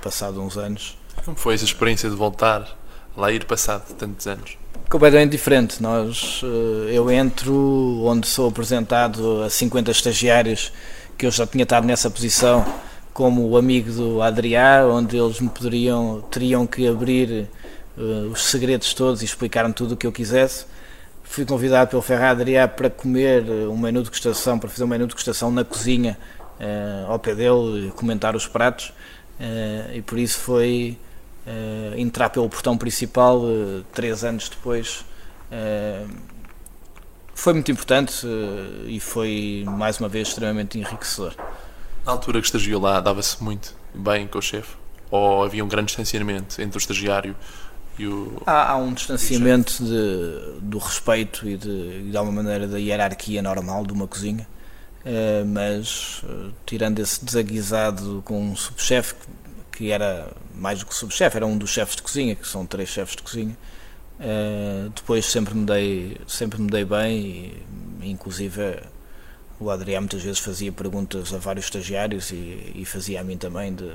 [0.00, 0.96] passado uns anos.
[1.22, 2.66] Como foi essa experiência de voltar
[3.14, 4.56] lá ir passado tantos anos?
[4.88, 5.82] Completamente diferente.
[5.82, 6.40] Nós,
[6.90, 10.72] eu entro onde sou apresentado a 50 estagiários
[11.18, 12.64] que eu já tinha estado nessa posição
[13.12, 17.48] como o amigo do Adriano, onde eles me poderiam, teriam que abrir
[17.98, 20.64] uh, os segredos todos e explicaram tudo o que eu quisesse.
[21.30, 25.04] Fui convidado pelo Ferrari Adrià para comer um menu de degustação, para fazer um menu
[25.04, 26.18] de degustação na cozinha,
[26.58, 28.88] uh, ao pé dele, comentar os pratos,
[29.38, 30.98] uh, e por isso foi
[31.96, 33.42] entrar pelo portão principal
[33.92, 35.04] três anos depois.
[37.34, 38.24] foi muito importante
[38.86, 41.34] e foi, mais uma vez, extremamente enriquecedor.
[42.04, 44.76] Na altura que estagiou lá, dava-se muito bem com o chefe?
[45.10, 47.34] Ou havia um grande distanciamento entre o estagiário
[47.98, 53.42] o, há, há, um distanciamento de, do respeito e de, de alguma maneira da hierarquia
[53.42, 54.46] normal de uma cozinha,
[55.04, 59.14] uh, mas uh, tirando esse desaguisado com um subchefe
[59.72, 62.88] que era mais do que subchefe, era um dos chefes de cozinha, que são três
[62.88, 63.56] chefes de cozinha.
[64.18, 67.54] Uh, depois sempre me dei sempre me dei bem
[68.02, 68.78] e inclusive
[69.58, 73.74] o Adriano muitas vezes fazia perguntas a vários estagiários e, e fazia a mim também
[73.74, 73.90] de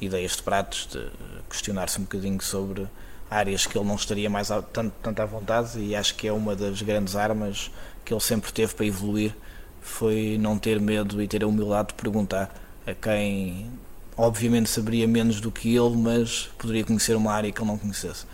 [0.00, 1.06] ideias de pratos, de
[1.48, 2.86] questionar-se um bocadinho sobre
[3.30, 6.56] áreas que ele não estaria mais tanto, tanto à vontade e acho que é uma
[6.56, 7.70] das grandes armas
[8.04, 9.34] que ele sempre teve para evoluir
[9.80, 12.52] foi não ter medo e ter a humildade de perguntar
[12.86, 13.70] a quem
[14.16, 18.26] obviamente saberia menos do que ele, mas poderia conhecer uma área que ele não conhecesse.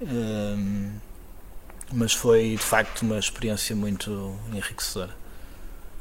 [0.00, 0.90] Um,
[1.92, 5.14] mas foi de facto uma experiência muito enriquecedora.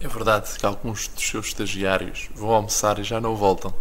[0.01, 3.73] É verdade que alguns dos seus estagiários vão almoçar e já não voltam.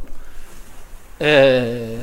[1.18, 1.98] É,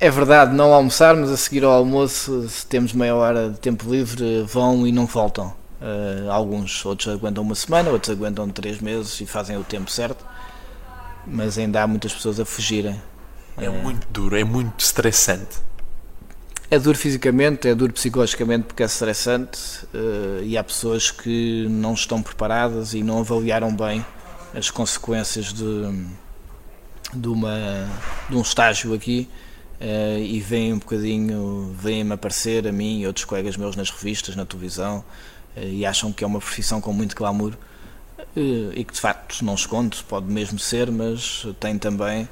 [0.00, 3.90] é verdade, não almoçar, mas a seguir ao almoço, se temos meia hora de tempo
[3.90, 5.52] livre, vão e não voltam.
[5.80, 10.24] Uh, alguns, outros aguentam uma semana, outros aguentam três meses e fazem o tempo certo,
[11.26, 13.00] mas ainda há muitas pessoas a fugirem.
[13.56, 15.58] É uh, muito duro, é muito estressante.
[16.70, 21.94] É duro fisicamente, é duro psicologicamente porque é estressante uh, e há pessoas que não
[21.94, 24.04] estão preparadas e não avaliaram bem
[24.54, 26.06] as consequências de,
[27.14, 27.88] de, uma,
[28.28, 29.28] de um estágio aqui
[29.80, 34.34] Uh, e vêm um bocadinho, vêm-me aparecer a mim e outros colegas meus nas revistas,
[34.34, 35.04] na televisão,
[35.56, 37.52] uh, e acham que é uma profissão com muito glamour
[38.18, 42.28] uh, e que de facto não esconde, pode mesmo ser, mas tem também,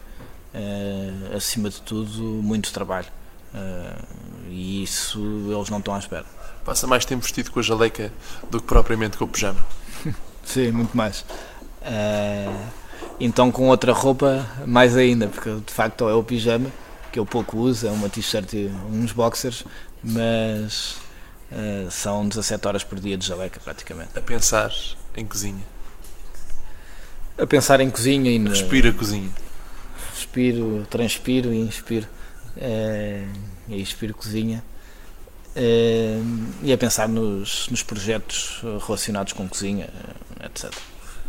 [1.36, 3.06] acima de tudo, muito trabalho.
[4.48, 5.20] e isso
[5.54, 6.24] eles não estão à espera.
[6.64, 8.10] Passa mais tempo vestido com a jaleca
[8.50, 9.64] do que propriamente com o pijama?
[10.42, 11.26] Sim, muito mais.
[13.20, 16.72] então com outra roupa, mais ainda, porque de facto é o pijama
[17.16, 19.64] que eu pouco uso, é uma t-shirt e uns boxers,
[20.04, 20.98] mas
[21.50, 24.10] uh, são 17 horas por dia de jaleca praticamente.
[24.18, 24.70] A pensar
[25.16, 25.64] em cozinha.
[27.38, 28.38] A pensar em cozinha e.
[28.46, 29.30] Respira a cozinha.
[30.14, 32.06] Respiro, transpiro e inspiro.
[32.54, 33.32] Uh,
[33.66, 34.62] e inspiro cozinha.
[35.56, 39.88] Uh, e a pensar nos, nos projetos relacionados com cozinha,
[40.44, 40.70] etc.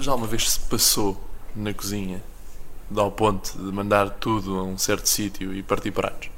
[0.01, 1.17] Já uma vez se passou
[1.55, 2.21] na cozinha
[2.95, 6.29] ao ponto de mandar tudo a um certo sítio e partir pratos?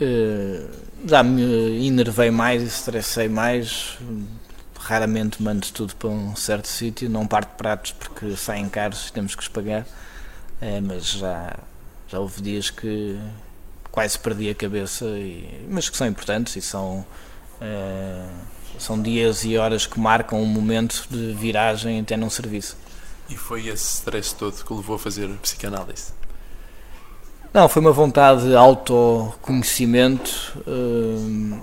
[0.00, 0.68] Uh,
[1.06, 3.98] já me enervei mais e estressei mais.
[4.78, 9.34] Raramente mando tudo para um certo sítio, não parto pratos porque saem caros e temos
[9.34, 9.86] que os pagar.
[10.60, 11.56] É, mas já,
[12.08, 13.18] já houve dias que
[13.92, 17.04] quase perdi a cabeça, e, mas que são importantes e são,
[17.60, 18.24] é,
[18.78, 22.76] são dias e horas que marcam um momento de viragem até num serviço.
[23.28, 26.22] E foi esse stress todo que levou a fazer psicanálise?
[27.52, 31.60] Não, foi uma vontade de autoconhecimento uh,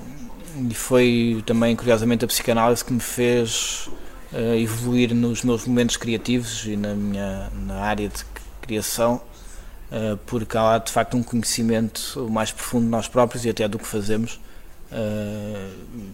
[0.70, 3.90] e foi também, curiosamente, a psicanálise que me fez
[4.32, 8.24] uh, evoluir nos meus momentos criativos e na minha na área de
[8.62, 9.20] criação,
[9.92, 13.80] uh, porque há de facto um conhecimento mais profundo de nós próprios e até do
[13.80, 14.40] que fazemos.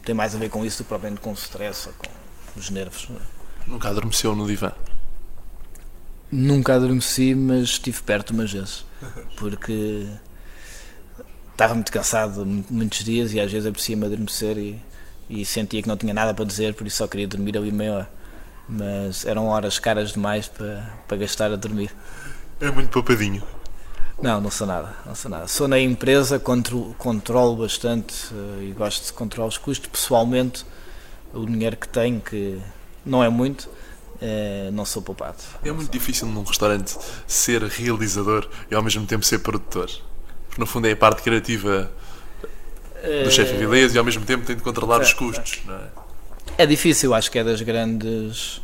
[0.05, 2.07] tem mais a ver com isso do que propriamente com o stress ou com
[2.57, 3.09] os nervos.
[3.67, 4.71] Nunca adormeceu no divã?
[6.31, 8.85] Nunca adormeci, mas estive perto umas vezes.
[9.37, 10.07] Porque
[11.51, 14.81] estava muito cansado muitos dias e às vezes aprecia-me adormecer e,
[15.29, 17.93] e sentia que não tinha nada para dizer, por isso só queria dormir ali meia
[17.93, 18.09] hora.
[18.67, 21.91] Mas eram horas caras demais para, para gastar a dormir.
[22.59, 23.43] É muito poupadinho.
[24.21, 25.47] Não, não sou nada, não sou nada.
[25.47, 29.87] Sou na empresa, contro, controlo bastante uh, e gosto de controlar os custos.
[29.87, 30.65] Pessoalmente,
[31.33, 32.59] o dinheiro que tenho, que
[33.05, 33.69] não é muito,
[34.15, 35.37] uh, não sou poupado.
[35.63, 36.97] É muito difícil num restaurante
[37.27, 39.89] ser realizador e ao mesmo tempo ser produtor.
[40.47, 41.91] Porque no fundo é a parte criativa
[43.23, 45.87] do chefe eh, Vilés e ao mesmo tempo tem de controlar os custos, não é?
[46.57, 48.57] É difícil, acho que é das grandes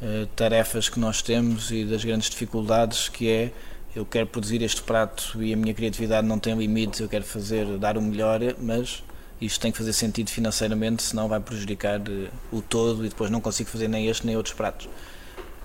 [0.00, 3.52] uh, tarefas que nós temos e das grandes dificuldades que é
[3.94, 7.64] eu quero produzir este prato e a minha criatividade não tem limites, eu quero fazer,
[7.78, 9.04] dar o melhor, mas
[9.44, 13.40] isto tem que fazer sentido financeiramente, senão vai prejudicar uh, o todo e depois não
[13.40, 14.86] consigo fazer nem este nem outros pratos.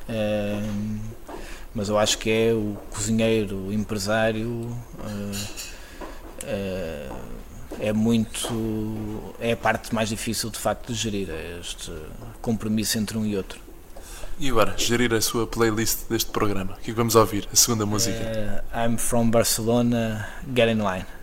[0.09, 0.99] Uh,
[1.73, 5.59] mas eu acho que é o cozinheiro, o empresário, uh,
[7.79, 9.35] é muito.
[9.39, 11.91] é a parte mais difícil de facto de gerir, é este
[12.41, 13.59] compromisso entre um e outro.
[14.39, 16.73] E agora, gerir a sua playlist deste programa.
[16.73, 17.47] O que é que vamos ouvir?
[17.51, 18.17] A segunda música?
[18.17, 21.18] Uh, I'm from Barcelona, Get in Line.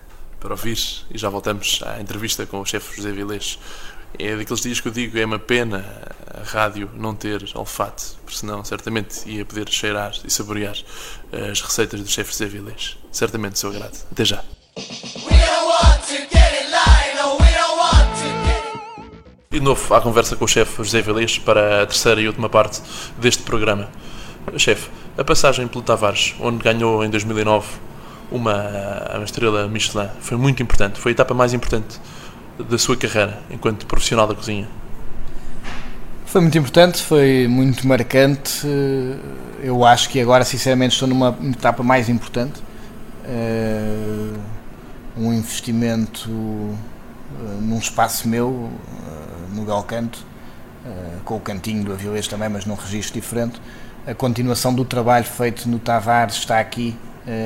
[0.46, 0.78] Para ouvir,
[1.10, 3.58] e já voltamos à entrevista com o chefe José Vilés.
[4.16, 5.84] É daqueles dias que eu digo, é uma pena
[6.32, 10.76] a rádio não ter olfato, porque senão certamente ia poder cheirar e saborear
[11.50, 12.96] as receitas do chefe José Vilés.
[13.10, 13.98] Certamente do seu agrado.
[14.12, 14.44] Até já.
[19.50, 22.48] E de novo à conversa com o chefe José Vilés para a terceira e última
[22.48, 22.80] parte
[23.18, 23.90] deste programa.
[24.56, 27.66] Chefe, a passagem pelo Tavares, onde ganhou em 2009
[28.30, 31.00] uma, uma estrela Michelin, foi muito importante.
[31.00, 32.00] Foi a etapa mais importante
[32.58, 34.68] da sua carreira enquanto profissional da cozinha.
[36.26, 38.66] Foi muito importante, foi muito marcante.
[39.62, 42.60] Eu acho que agora, sinceramente, estou numa etapa mais importante.
[43.24, 44.32] Eh,
[45.16, 48.70] um investimento eh, num espaço meu
[49.54, 50.24] no Belcanto,
[50.84, 53.60] uh, com o cantinho do Avilés também, mas num registro diferente.
[54.06, 56.96] A continuação do trabalho feito no Tavares está aqui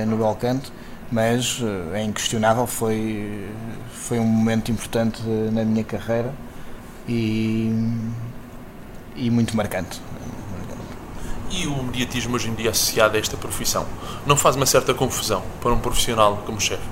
[0.06, 0.72] no Belcanto,
[1.10, 3.48] mas uh, é inquestionável, foi,
[3.92, 6.32] foi um momento importante na minha carreira
[7.08, 7.72] e,
[9.16, 10.00] e muito marcante.
[11.50, 13.84] E o mediatismo hoje em dia associado a esta profissão
[14.24, 16.82] não faz uma certa confusão para um profissional como chefe?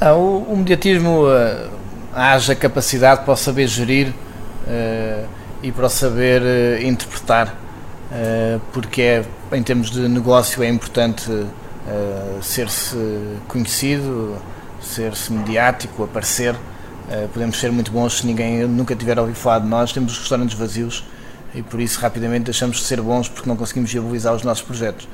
[0.00, 1.70] Ah, o, o mediatismo uh,
[2.14, 5.28] haja capacidade para saber gerir uh,
[5.60, 11.28] e para saber uh, interpretar, uh, porque é, em termos de negócio é importante
[12.42, 12.96] ser-se
[13.48, 14.36] conhecido,
[14.80, 16.54] ser-se mediático, aparecer.
[17.32, 19.92] podemos ser muito bons se ninguém nunca tiver ouvido falar de nós.
[19.92, 21.04] Temos os restaurantes vazios
[21.54, 25.08] e por isso rapidamente deixamos de ser bons porque não conseguimos viabilizar os nossos projetos.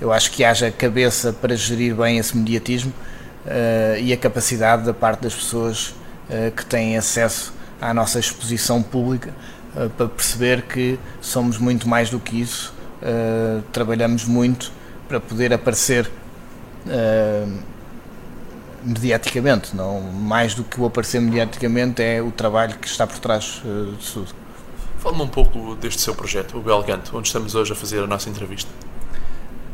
[0.00, 2.92] eu acho que haja cabeça para gerir bem esse mediatismo
[4.00, 5.94] e a capacidade da parte das pessoas
[6.56, 9.30] que têm acesso à nossa exposição pública
[9.74, 14.72] uh, para perceber que somos muito mais do que isso, uh, trabalhamos muito
[15.10, 16.08] para poder aparecer
[16.86, 17.58] uh,
[18.84, 23.60] mediaticamente, não mais do que o aparecer mediaticamente é o trabalho que está por trás
[23.98, 24.28] de tudo.
[25.00, 28.30] Fala-me um pouco deste seu projeto, o Belcanto, onde estamos hoje a fazer a nossa
[28.30, 28.70] entrevista.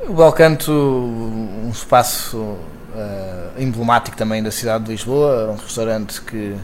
[0.09, 6.57] O Belcanto, um espaço uh, emblemático também da cidade de Lisboa, um restaurante que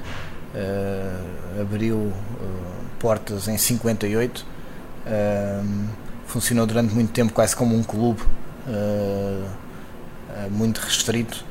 [0.54, 2.12] uh, abriu uh,
[2.98, 4.46] portas em 58,
[5.04, 5.88] uh,
[6.26, 8.22] funcionou durante muito tempo quase como um clube
[10.50, 11.44] muito restrito.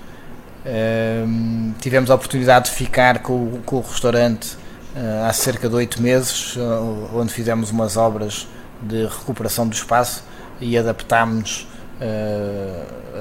[1.79, 4.57] tivemos a oportunidade de ficar com, com o restaurante
[5.27, 6.55] há cerca de oito meses,
[7.13, 8.47] onde fizemos umas obras
[8.81, 10.23] de recuperação do espaço
[10.59, 11.67] e adaptámos,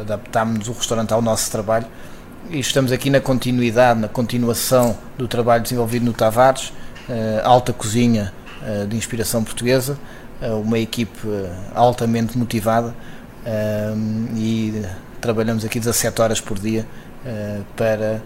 [0.00, 1.86] adaptámos o restaurante ao nosso trabalho
[2.48, 6.72] e estamos aqui na continuidade, na continuação do trabalho desenvolvido no Tavares,
[7.08, 9.96] uh, alta cozinha uh, de inspiração portuguesa,
[10.42, 11.16] uh, uma equipe
[11.74, 12.92] altamente motivada
[14.36, 14.84] e
[15.20, 16.86] trabalhamos aqui 17 horas por dia
[17.76, 18.22] para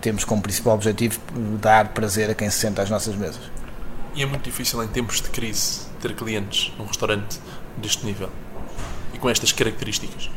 [0.00, 1.20] termos como principal objetivo
[1.60, 3.42] dar prazer a quem se senta às nossas mesas.
[4.14, 7.40] E é muito difícil em tempos de crise ter clientes num restaurante
[7.76, 8.30] deste nível
[9.12, 10.30] e com estas características.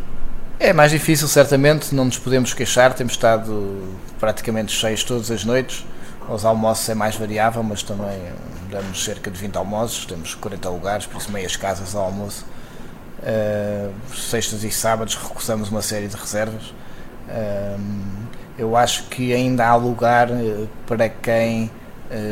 [0.59, 5.85] É mais difícil, certamente, não nos podemos queixar, temos estado praticamente cheios todas as noites.
[6.27, 8.19] Os almoços é mais variável, mas também
[8.71, 12.43] damos cerca de 20 almoços, temos 40 lugares, por isso meias casas ao almoço.
[13.19, 16.67] Uh, sextas e sábados recusamos uma série de reservas.
[17.27, 18.27] Uh,
[18.57, 21.69] eu acho que ainda há lugar eh, para quem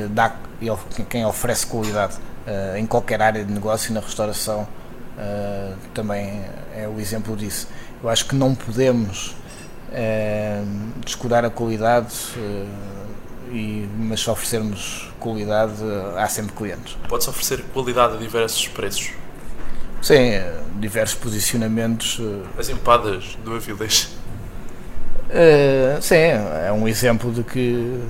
[0.09, 0.35] dá,
[1.07, 2.15] quem oferece qualidade
[2.75, 4.67] em qualquer área de negócio, na restauração
[5.93, 6.41] também
[6.75, 7.67] é o exemplo disso.
[8.01, 9.35] Eu acho que não podemos
[11.05, 12.15] descurar a qualidade,
[13.51, 15.75] e, mas se oferecermos qualidade,
[16.17, 16.97] há sempre clientes.
[17.07, 19.11] Pode-se oferecer qualidade a diversos preços?
[20.05, 20.39] Sim,
[20.79, 22.21] diversos posicionamentos.
[22.59, 24.15] As empadas do Avilés?
[25.31, 28.03] Uh, sim, é um exemplo de que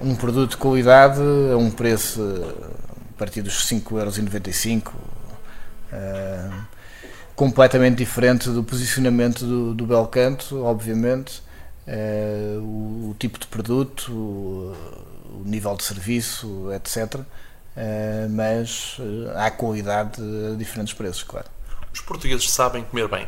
[0.00, 1.20] um produto de qualidade
[1.52, 2.22] a um preço
[3.12, 4.94] a partir dos 5,95€, uh,
[7.34, 11.42] completamente diferente do posicionamento do, do Belcanto, obviamente,
[11.88, 14.76] uh, o, o, tipo de produto, o,
[15.40, 17.18] o nível de serviço, etc.
[17.76, 18.98] Uh, mas
[19.34, 20.20] há qualidade
[20.52, 21.48] a diferentes preços, claro.
[21.92, 23.26] Os portugueses sabem comer bem?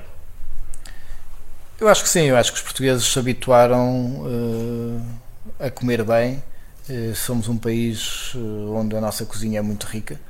[1.81, 5.03] Eu acho que sim, eu acho que os portugueses se habituaram uh,
[5.59, 6.43] a comer bem.
[7.15, 8.35] Somos um país
[8.75, 10.21] onde a nossa cozinha é muito rica,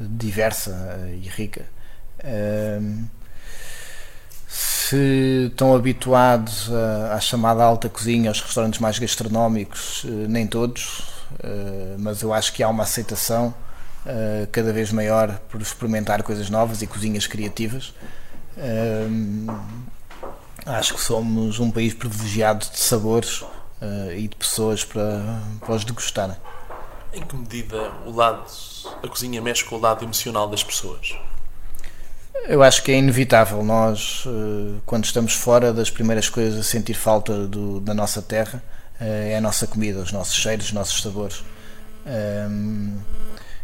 [0.00, 1.64] diversa e rica.
[4.48, 6.68] se estão habituados
[7.12, 11.19] à, chamada alta cozinha, aos restaurantes mais gastronómicos, nem todos,
[11.98, 13.54] mas eu acho que há uma aceitação
[14.52, 17.92] cada vez maior por experimentar coisas novas e cozinhas criativas
[20.66, 23.44] Acho que somos um país privilegiado de sabores
[24.14, 26.36] e de pessoas para, para os degustarem.
[27.12, 28.44] Em que medida o lado,
[29.02, 31.16] a cozinha mexe com o lado emocional das pessoas?
[32.44, 33.64] Eu acho que é inevitável.
[33.64, 34.24] Nós,
[34.84, 38.62] quando estamos fora, das primeiras coisas a sentir falta do, da nossa terra
[39.00, 41.42] é a nossa comida, os nossos cheiros, os nossos sabores.
[42.06, 42.98] Um,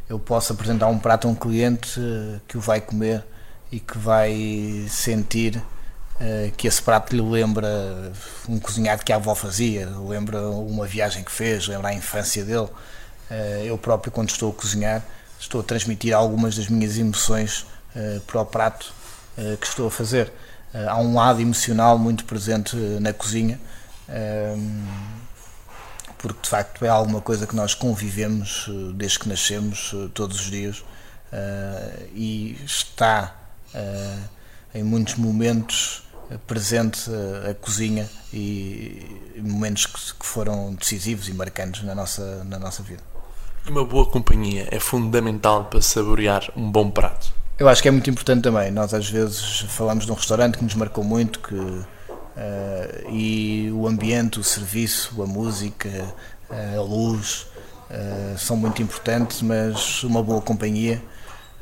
[0.08, 2.00] eu posso apresentar um prato a um cliente
[2.48, 3.24] que o vai comer
[3.70, 5.62] e que vai sentir
[6.18, 7.68] eh, que esse prato lhe lembra
[8.48, 12.68] um cozinhado que a avó fazia, lembra uma viagem que fez, lembra a infância dele.
[13.30, 15.02] Eh, eu próprio, quando estou a cozinhar,
[15.38, 18.94] estou a transmitir algumas das minhas emoções eh, para o prato
[19.60, 20.32] que estou a fazer.
[20.72, 23.60] Há um lado emocional muito presente na cozinha,
[26.18, 30.84] porque de facto é alguma coisa que nós convivemos desde que nascemos, todos os dias,
[32.14, 33.34] e está
[34.74, 36.06] em muitos momentos
[36.46, 37.10] presente
[37.48, 43.02] a, cozinha e momentos que, foram decisivos e marcantes na nossa, na nossa vida.
[43.68, 47.32] Uma boa companhia é fundamental para saborear um bom prato.
[47.58, 48.70] Eu acho que é muito importante também.
[48.70, 51.84] Nós às vezes falamos de um restaurante que nos marcou muito que,
[52.36, 55.88] uh, e o ambiente, o serviço, a música,
[56.50, 57.46] uh, a luz
[57.90, 61.02] uh, são muito importantes, mas uma boa companhia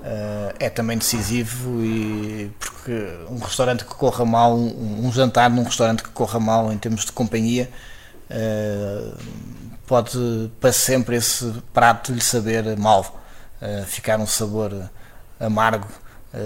[0.00, 2.92] uh, é também decisivo e porque
[3.30, 7.04] um restaurante que corra mal, um, um, jantar num restaurante que corra mal em termos
[7.04, 7.70] de companhia
[9.87, 13.22] pode para sempre esse prato lhe saber mal,
[13.87, 14.72] ficar um sabor
[15.38, 15.87] amargo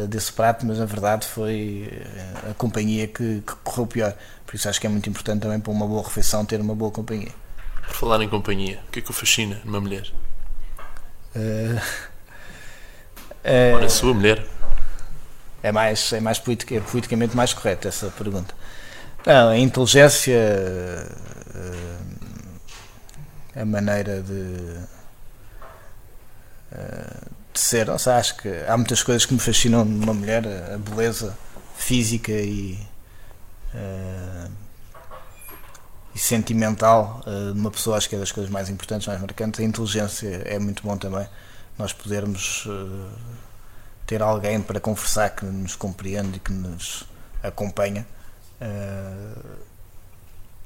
[0.08, 1.90] desse prato, mas na verdade foi
[2.50, 4.14] a companhia que, que, correu pior.
[4.46, 6.90] Por isso acho que é muito importante também para uma boa refeição ter uma boa
[6.90, 7.32] companhia.
[7.86, 10.10] Por falar em companhia, o que é que o fascina numa mulher?
[11.34, 11.80] Uh,
[13.74, 14.44] Ou na sua mulher?
[15.62, 18.54] É mais, é mais politica, é politicamente mais correto essa pergunta.
[19.26, 21.08] Não, a inteligência, eh,
[23.56, 24.78] a maneira de,
[26.72, 27.20] eh,
[27.58, 30.44] ser, não sei, acho que há muitas coisas que me fascinam numa mulher,
[30.74, 31.36] a beleza
[31.76, 32.78] física e,
[33.74, 34.50] uh,
[36.14, 39.60] e sentimental uh, de uma pessoa, acho que é das coisas mais importantes, mais marcantes.
[39.60, 41.26] A inteligência é muito bom também
[41.78, 43.08] nós podermos uh,
[44.06, 47.04] ter alguém para conversar que nos compreende e que nos
[47.42, 48.06] acompanha.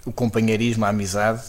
[0.06, 1.42] O companheirismo, a amizade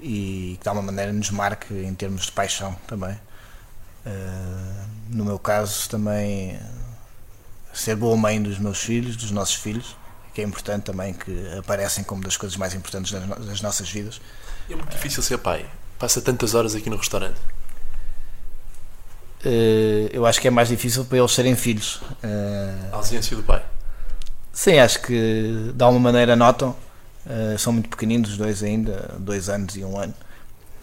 [0.00, 3.18] e que de alguma maneira nos marque em termos de paixão também.
[5.10, 6.58] No meu caso, também
[7.72, 9.96] ser boa mãe dos meus filhos, dos nossos filhos,
[10.34, 14.20] que é importante também, que aparecem como das coisas mais importantes das, das nossas vidas.
[14.68, 15.66] É muito difícil ser pai.
[15.98, 17.38] Passa tantas horas aqui no restaurante.
[19.44, 21.96] Uh, eu acho que é mais difícil para eles serem filhos.
[21.96, 23.64] Uh, a ausência do pai?
[24.52, 26.74] Sim, acho que de alguma maneira notam.
[27.24, 30.14] Uh, são muito pequeninos, os dois ainda, dois anos e um ano.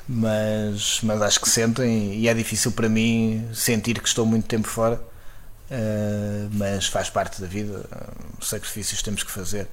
[0.07, 4.67] Mas, mas acho que sentem e é difícil para mim sentir que estou muito tempo
[4.67, 5.01] fora.
[6.51, 7.85] mas faz parte da vida,
[8.41, 9.67] sacrifícios temos que fazer.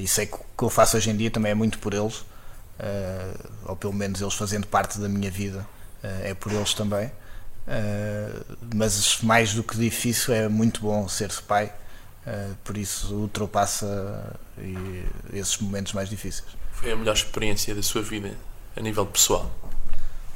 [0.00, 2.24] e sei que o que eu faço hoje em dia também é muito por eles,
[3.66, 5.66] ou pelo menos eles fazendo parte da minha vida,
[6.02, 7.10] é por eles também.
[7.68, 11.70] Uh, mas mais do que difícil é muito bom ser-se pai,
[12.26, 14.34] uh, por isso ultrapassa
[15.34, 16.48] esses momentos mais difíceis.
[16.72, 18.34] Foi a melhor experiência da sua vida
[18.78, 19.50] a nível pessoal?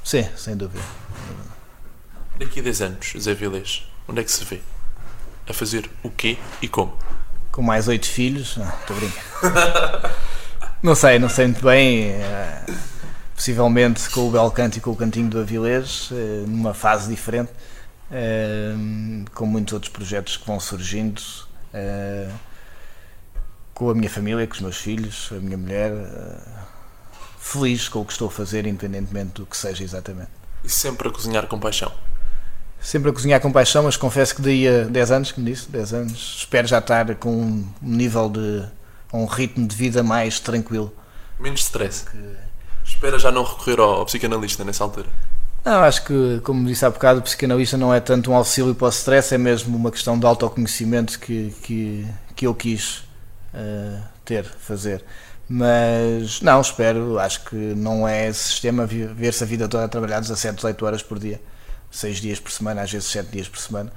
[0.05, 0.85] Sim, sem dúvida.
[2.39, 4.61] Daqui a 10 anos, Zé Vilés, onde é que se vê?
[5.49, 6.99] A fazer o quê e como?
[7.53, 8.57] com mais oito filhos.
[8.81, 10.11] Estou brincando.
[10.83, 12.09] não sei, não sei muito bem.
[12.09, 12.67] Eh,
[13.37, 17.53] possivelmente com o Belcanto e com o Cantinho do Avilés, eh, numa fase diferente,
[18.11, 18.73] eh,
[19.35, 21.23] com muitos outros projetos que vão surgindo,
[23.75, 25.93] com a minha família, com os meus filhos, a minha mulher,
[27.43, 30.31] feliz com o que estou a fazer, independentemente do que seja exatamente.
[30.63, 31.93] E sempre a cozinhar com paixão?
[32.81, 35.93] Sempre a cozinhar com paixão, mas confesso que daí a 10 anos, como disse, 10
[35.93, 38.65] anos, espero já estar com um nível de.
[39.13, 40.95] um ritmo de vida mais tranquilo.
[41.39, 42.05] Menos stress.
[42.05, 42.37] Que...
[42.85, 45.09] Espera já não recorrer ao, ao psicanalista nessa altura?
[45.65, 48.87] Não, acho que, como disse há bocado, o psicanalista não é tanto um auxílio para
[48.87, 52.99] o stress, é mesmo uma questão de autoconhecimento que, que, que eu quis
[53.53, 55.05] uh, ter, fazer.
[55.55, 60.55] Mas não, espero, acho que não é sistema ver-se a vida toda a trabalhar 17,
[60.55, 61.43] 18 horas por dia,
[61.91, 63.93] 6 dias por semana, às vezes 7 dias por semana.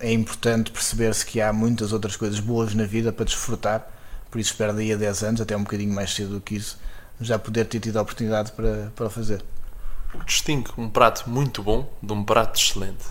[0.00, 3.88] É importante perceber-se que há muitas outras coisas boas na vida para desfrutar,
[4.28, 6.76] por isso espero daí a 10 anos, até um bocadinho mais cedo do que isso,
[7.20, 9.44] já poder ter tido a oportunidade para, para fazer.
[10.12, 13.06] O que distingue um prato muito bom de um prato excelente?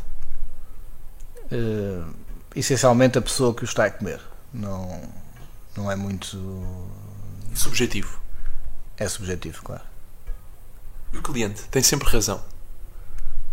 [1.49, 2.13] Uh,
[2.53, 4.19] essencialmente a pessoa que o está a comer.
[4.53, 5.01] Não,
[5.77, 6.37] não é muito.
[7.55, 8.19] Subjetivo.
[8.97, 9.83] É subjetivo, claro.
[11.11, 12.43] E o cliente tem sempre razão?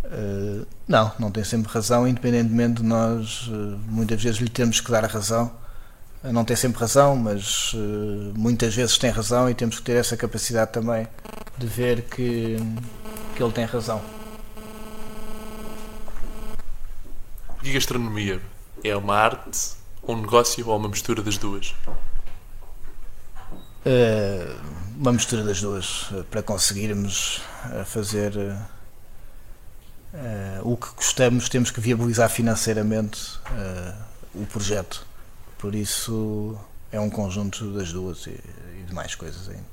[0.05, 4.90] Uh, não, não tem sempre razão, independentemente de nós uh, muitas vezes lhe temos que
[4.90, 5.53] dar a razão.
[6.22, 7.74] Uh, não tem sempre razão, mas
[8.34, 11.07] muitas vezes tem razão e temos que ter essa capacidade também
[11.57, 12.57] de ver que,
[13.36, 14.03] que ele tem razão.
[17.62, 18.42] E a gastronomia
[18.82, 19.76] é uma arte
[20.07, 21.74] um negócio ou uma mistura das duas?
[23.85, 24.57] Uh,
[24.97, 28.33] uma mistura das duas, uh, para conseguirmos uh, fazer
[30.62, 33.41] o que gostamos, temos que viabilizar financeiramente
[34.35, 35.07] o projeto.
[35.57, 36.55] Por isso
[36.93, 38.39] é um conjunto das duas e
[38.87, 39.64] de mais coisas ainda.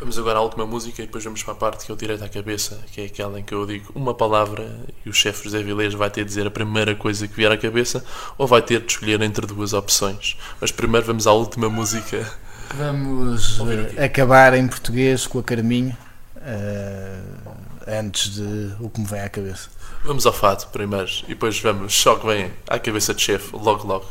[0.00, 2.28] Vamos agora à última música e depois vamos para a parte que eu direito à
[2.30, 4.74] cabeça, que é aquela em que eu digo uma palavra
[5.04, 7.56] e o chefe José Vilés vai ter de dizer a primeira coisa que vier à
[7.58, 8.02] cabeça
[8.38, 10.38] ou vai ter de escolher entre duas opções.
[10.60, 12.26] Mas primeiro vamos à última música.
[12.74, 13.60] Vamos
[13.98, 15.96] acabar em português com a Carminho
[16.36, 17.50] uh,
[17.86, 19.68] antes de o que me vem à cabeça.
[20.04, 23.86] Vamos ao fato primeiro e depois vamos só que vem à cabeça de chefe logo
[23.86, 24.06] logo.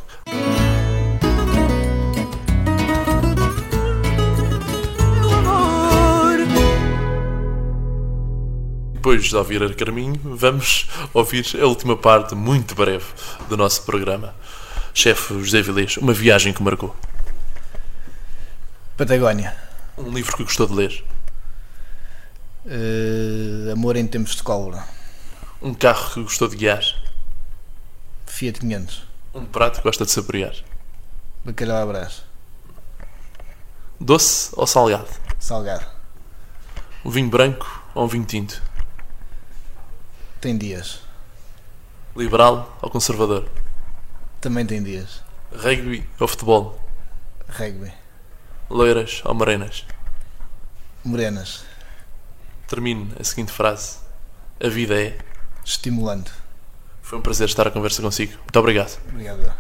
[9.03, 13.03] depois de ouvir a Carminho, vamos ouvir a última parte, muito breve,
[13.49, 14.33] do nosso programa.
[14.93, 16.95] Chefe José Vilês, uma viagem que marcou.
[18.95, 19.57] Patagónia.
[19.97, 21.03] Um livro que gostou de ler.
[22.63, 24.85] Uh, Amor em Tempos de Cólera.
[25.59, 26.83] Um carro que gostou de guiar.
[28.27, 29.03] Fiat 500.
[29.33, 30.53] Um prato que gosta de saborear.
[31.43, 32.23] Bacalhau à brás.
[33.99, 35.09] Doce ou salgado?
[35.39, 35.87] Salgado.
[37.03, 38.61] Um vinho branco ou um vinho tinto?
[40.39, 41.01] Tem dias.
[42.15, 43.49] Liberal ou conservador?
[44.39, 45.23] Também tem dias.
[45.51, 46.79] Rugby ou futebol?
[47.49, 48.02] Rugby.
[48.73, 49.85] Loiras ou morenas?
[51.05, 51.63] Morenas.
[52.67, 53.97] Termine a seguinte frase:
[54.59, 55.15] A vida é.
[55.63, 56.31] Estimulante.
[57.03, 58.33] Foi um prazer estar a conversa consigo.
[58.39, 58.99] Muito obrigado.
[59.09, 59.53] Obrigado.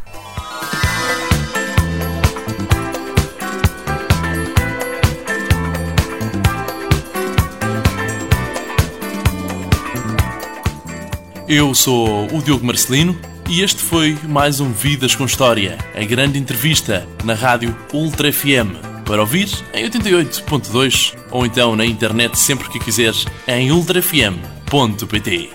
[11.47, 13.15] Eu sou o Diogo Marcelino
[13.47, 18.92] e este foi mais um Vidas com História, a grande entrevista na rádio Ultra FM.
[19.05, 25.49] Para ouvir em 88.2 ou então na internet sempre que quiseres em ultrafm.pt.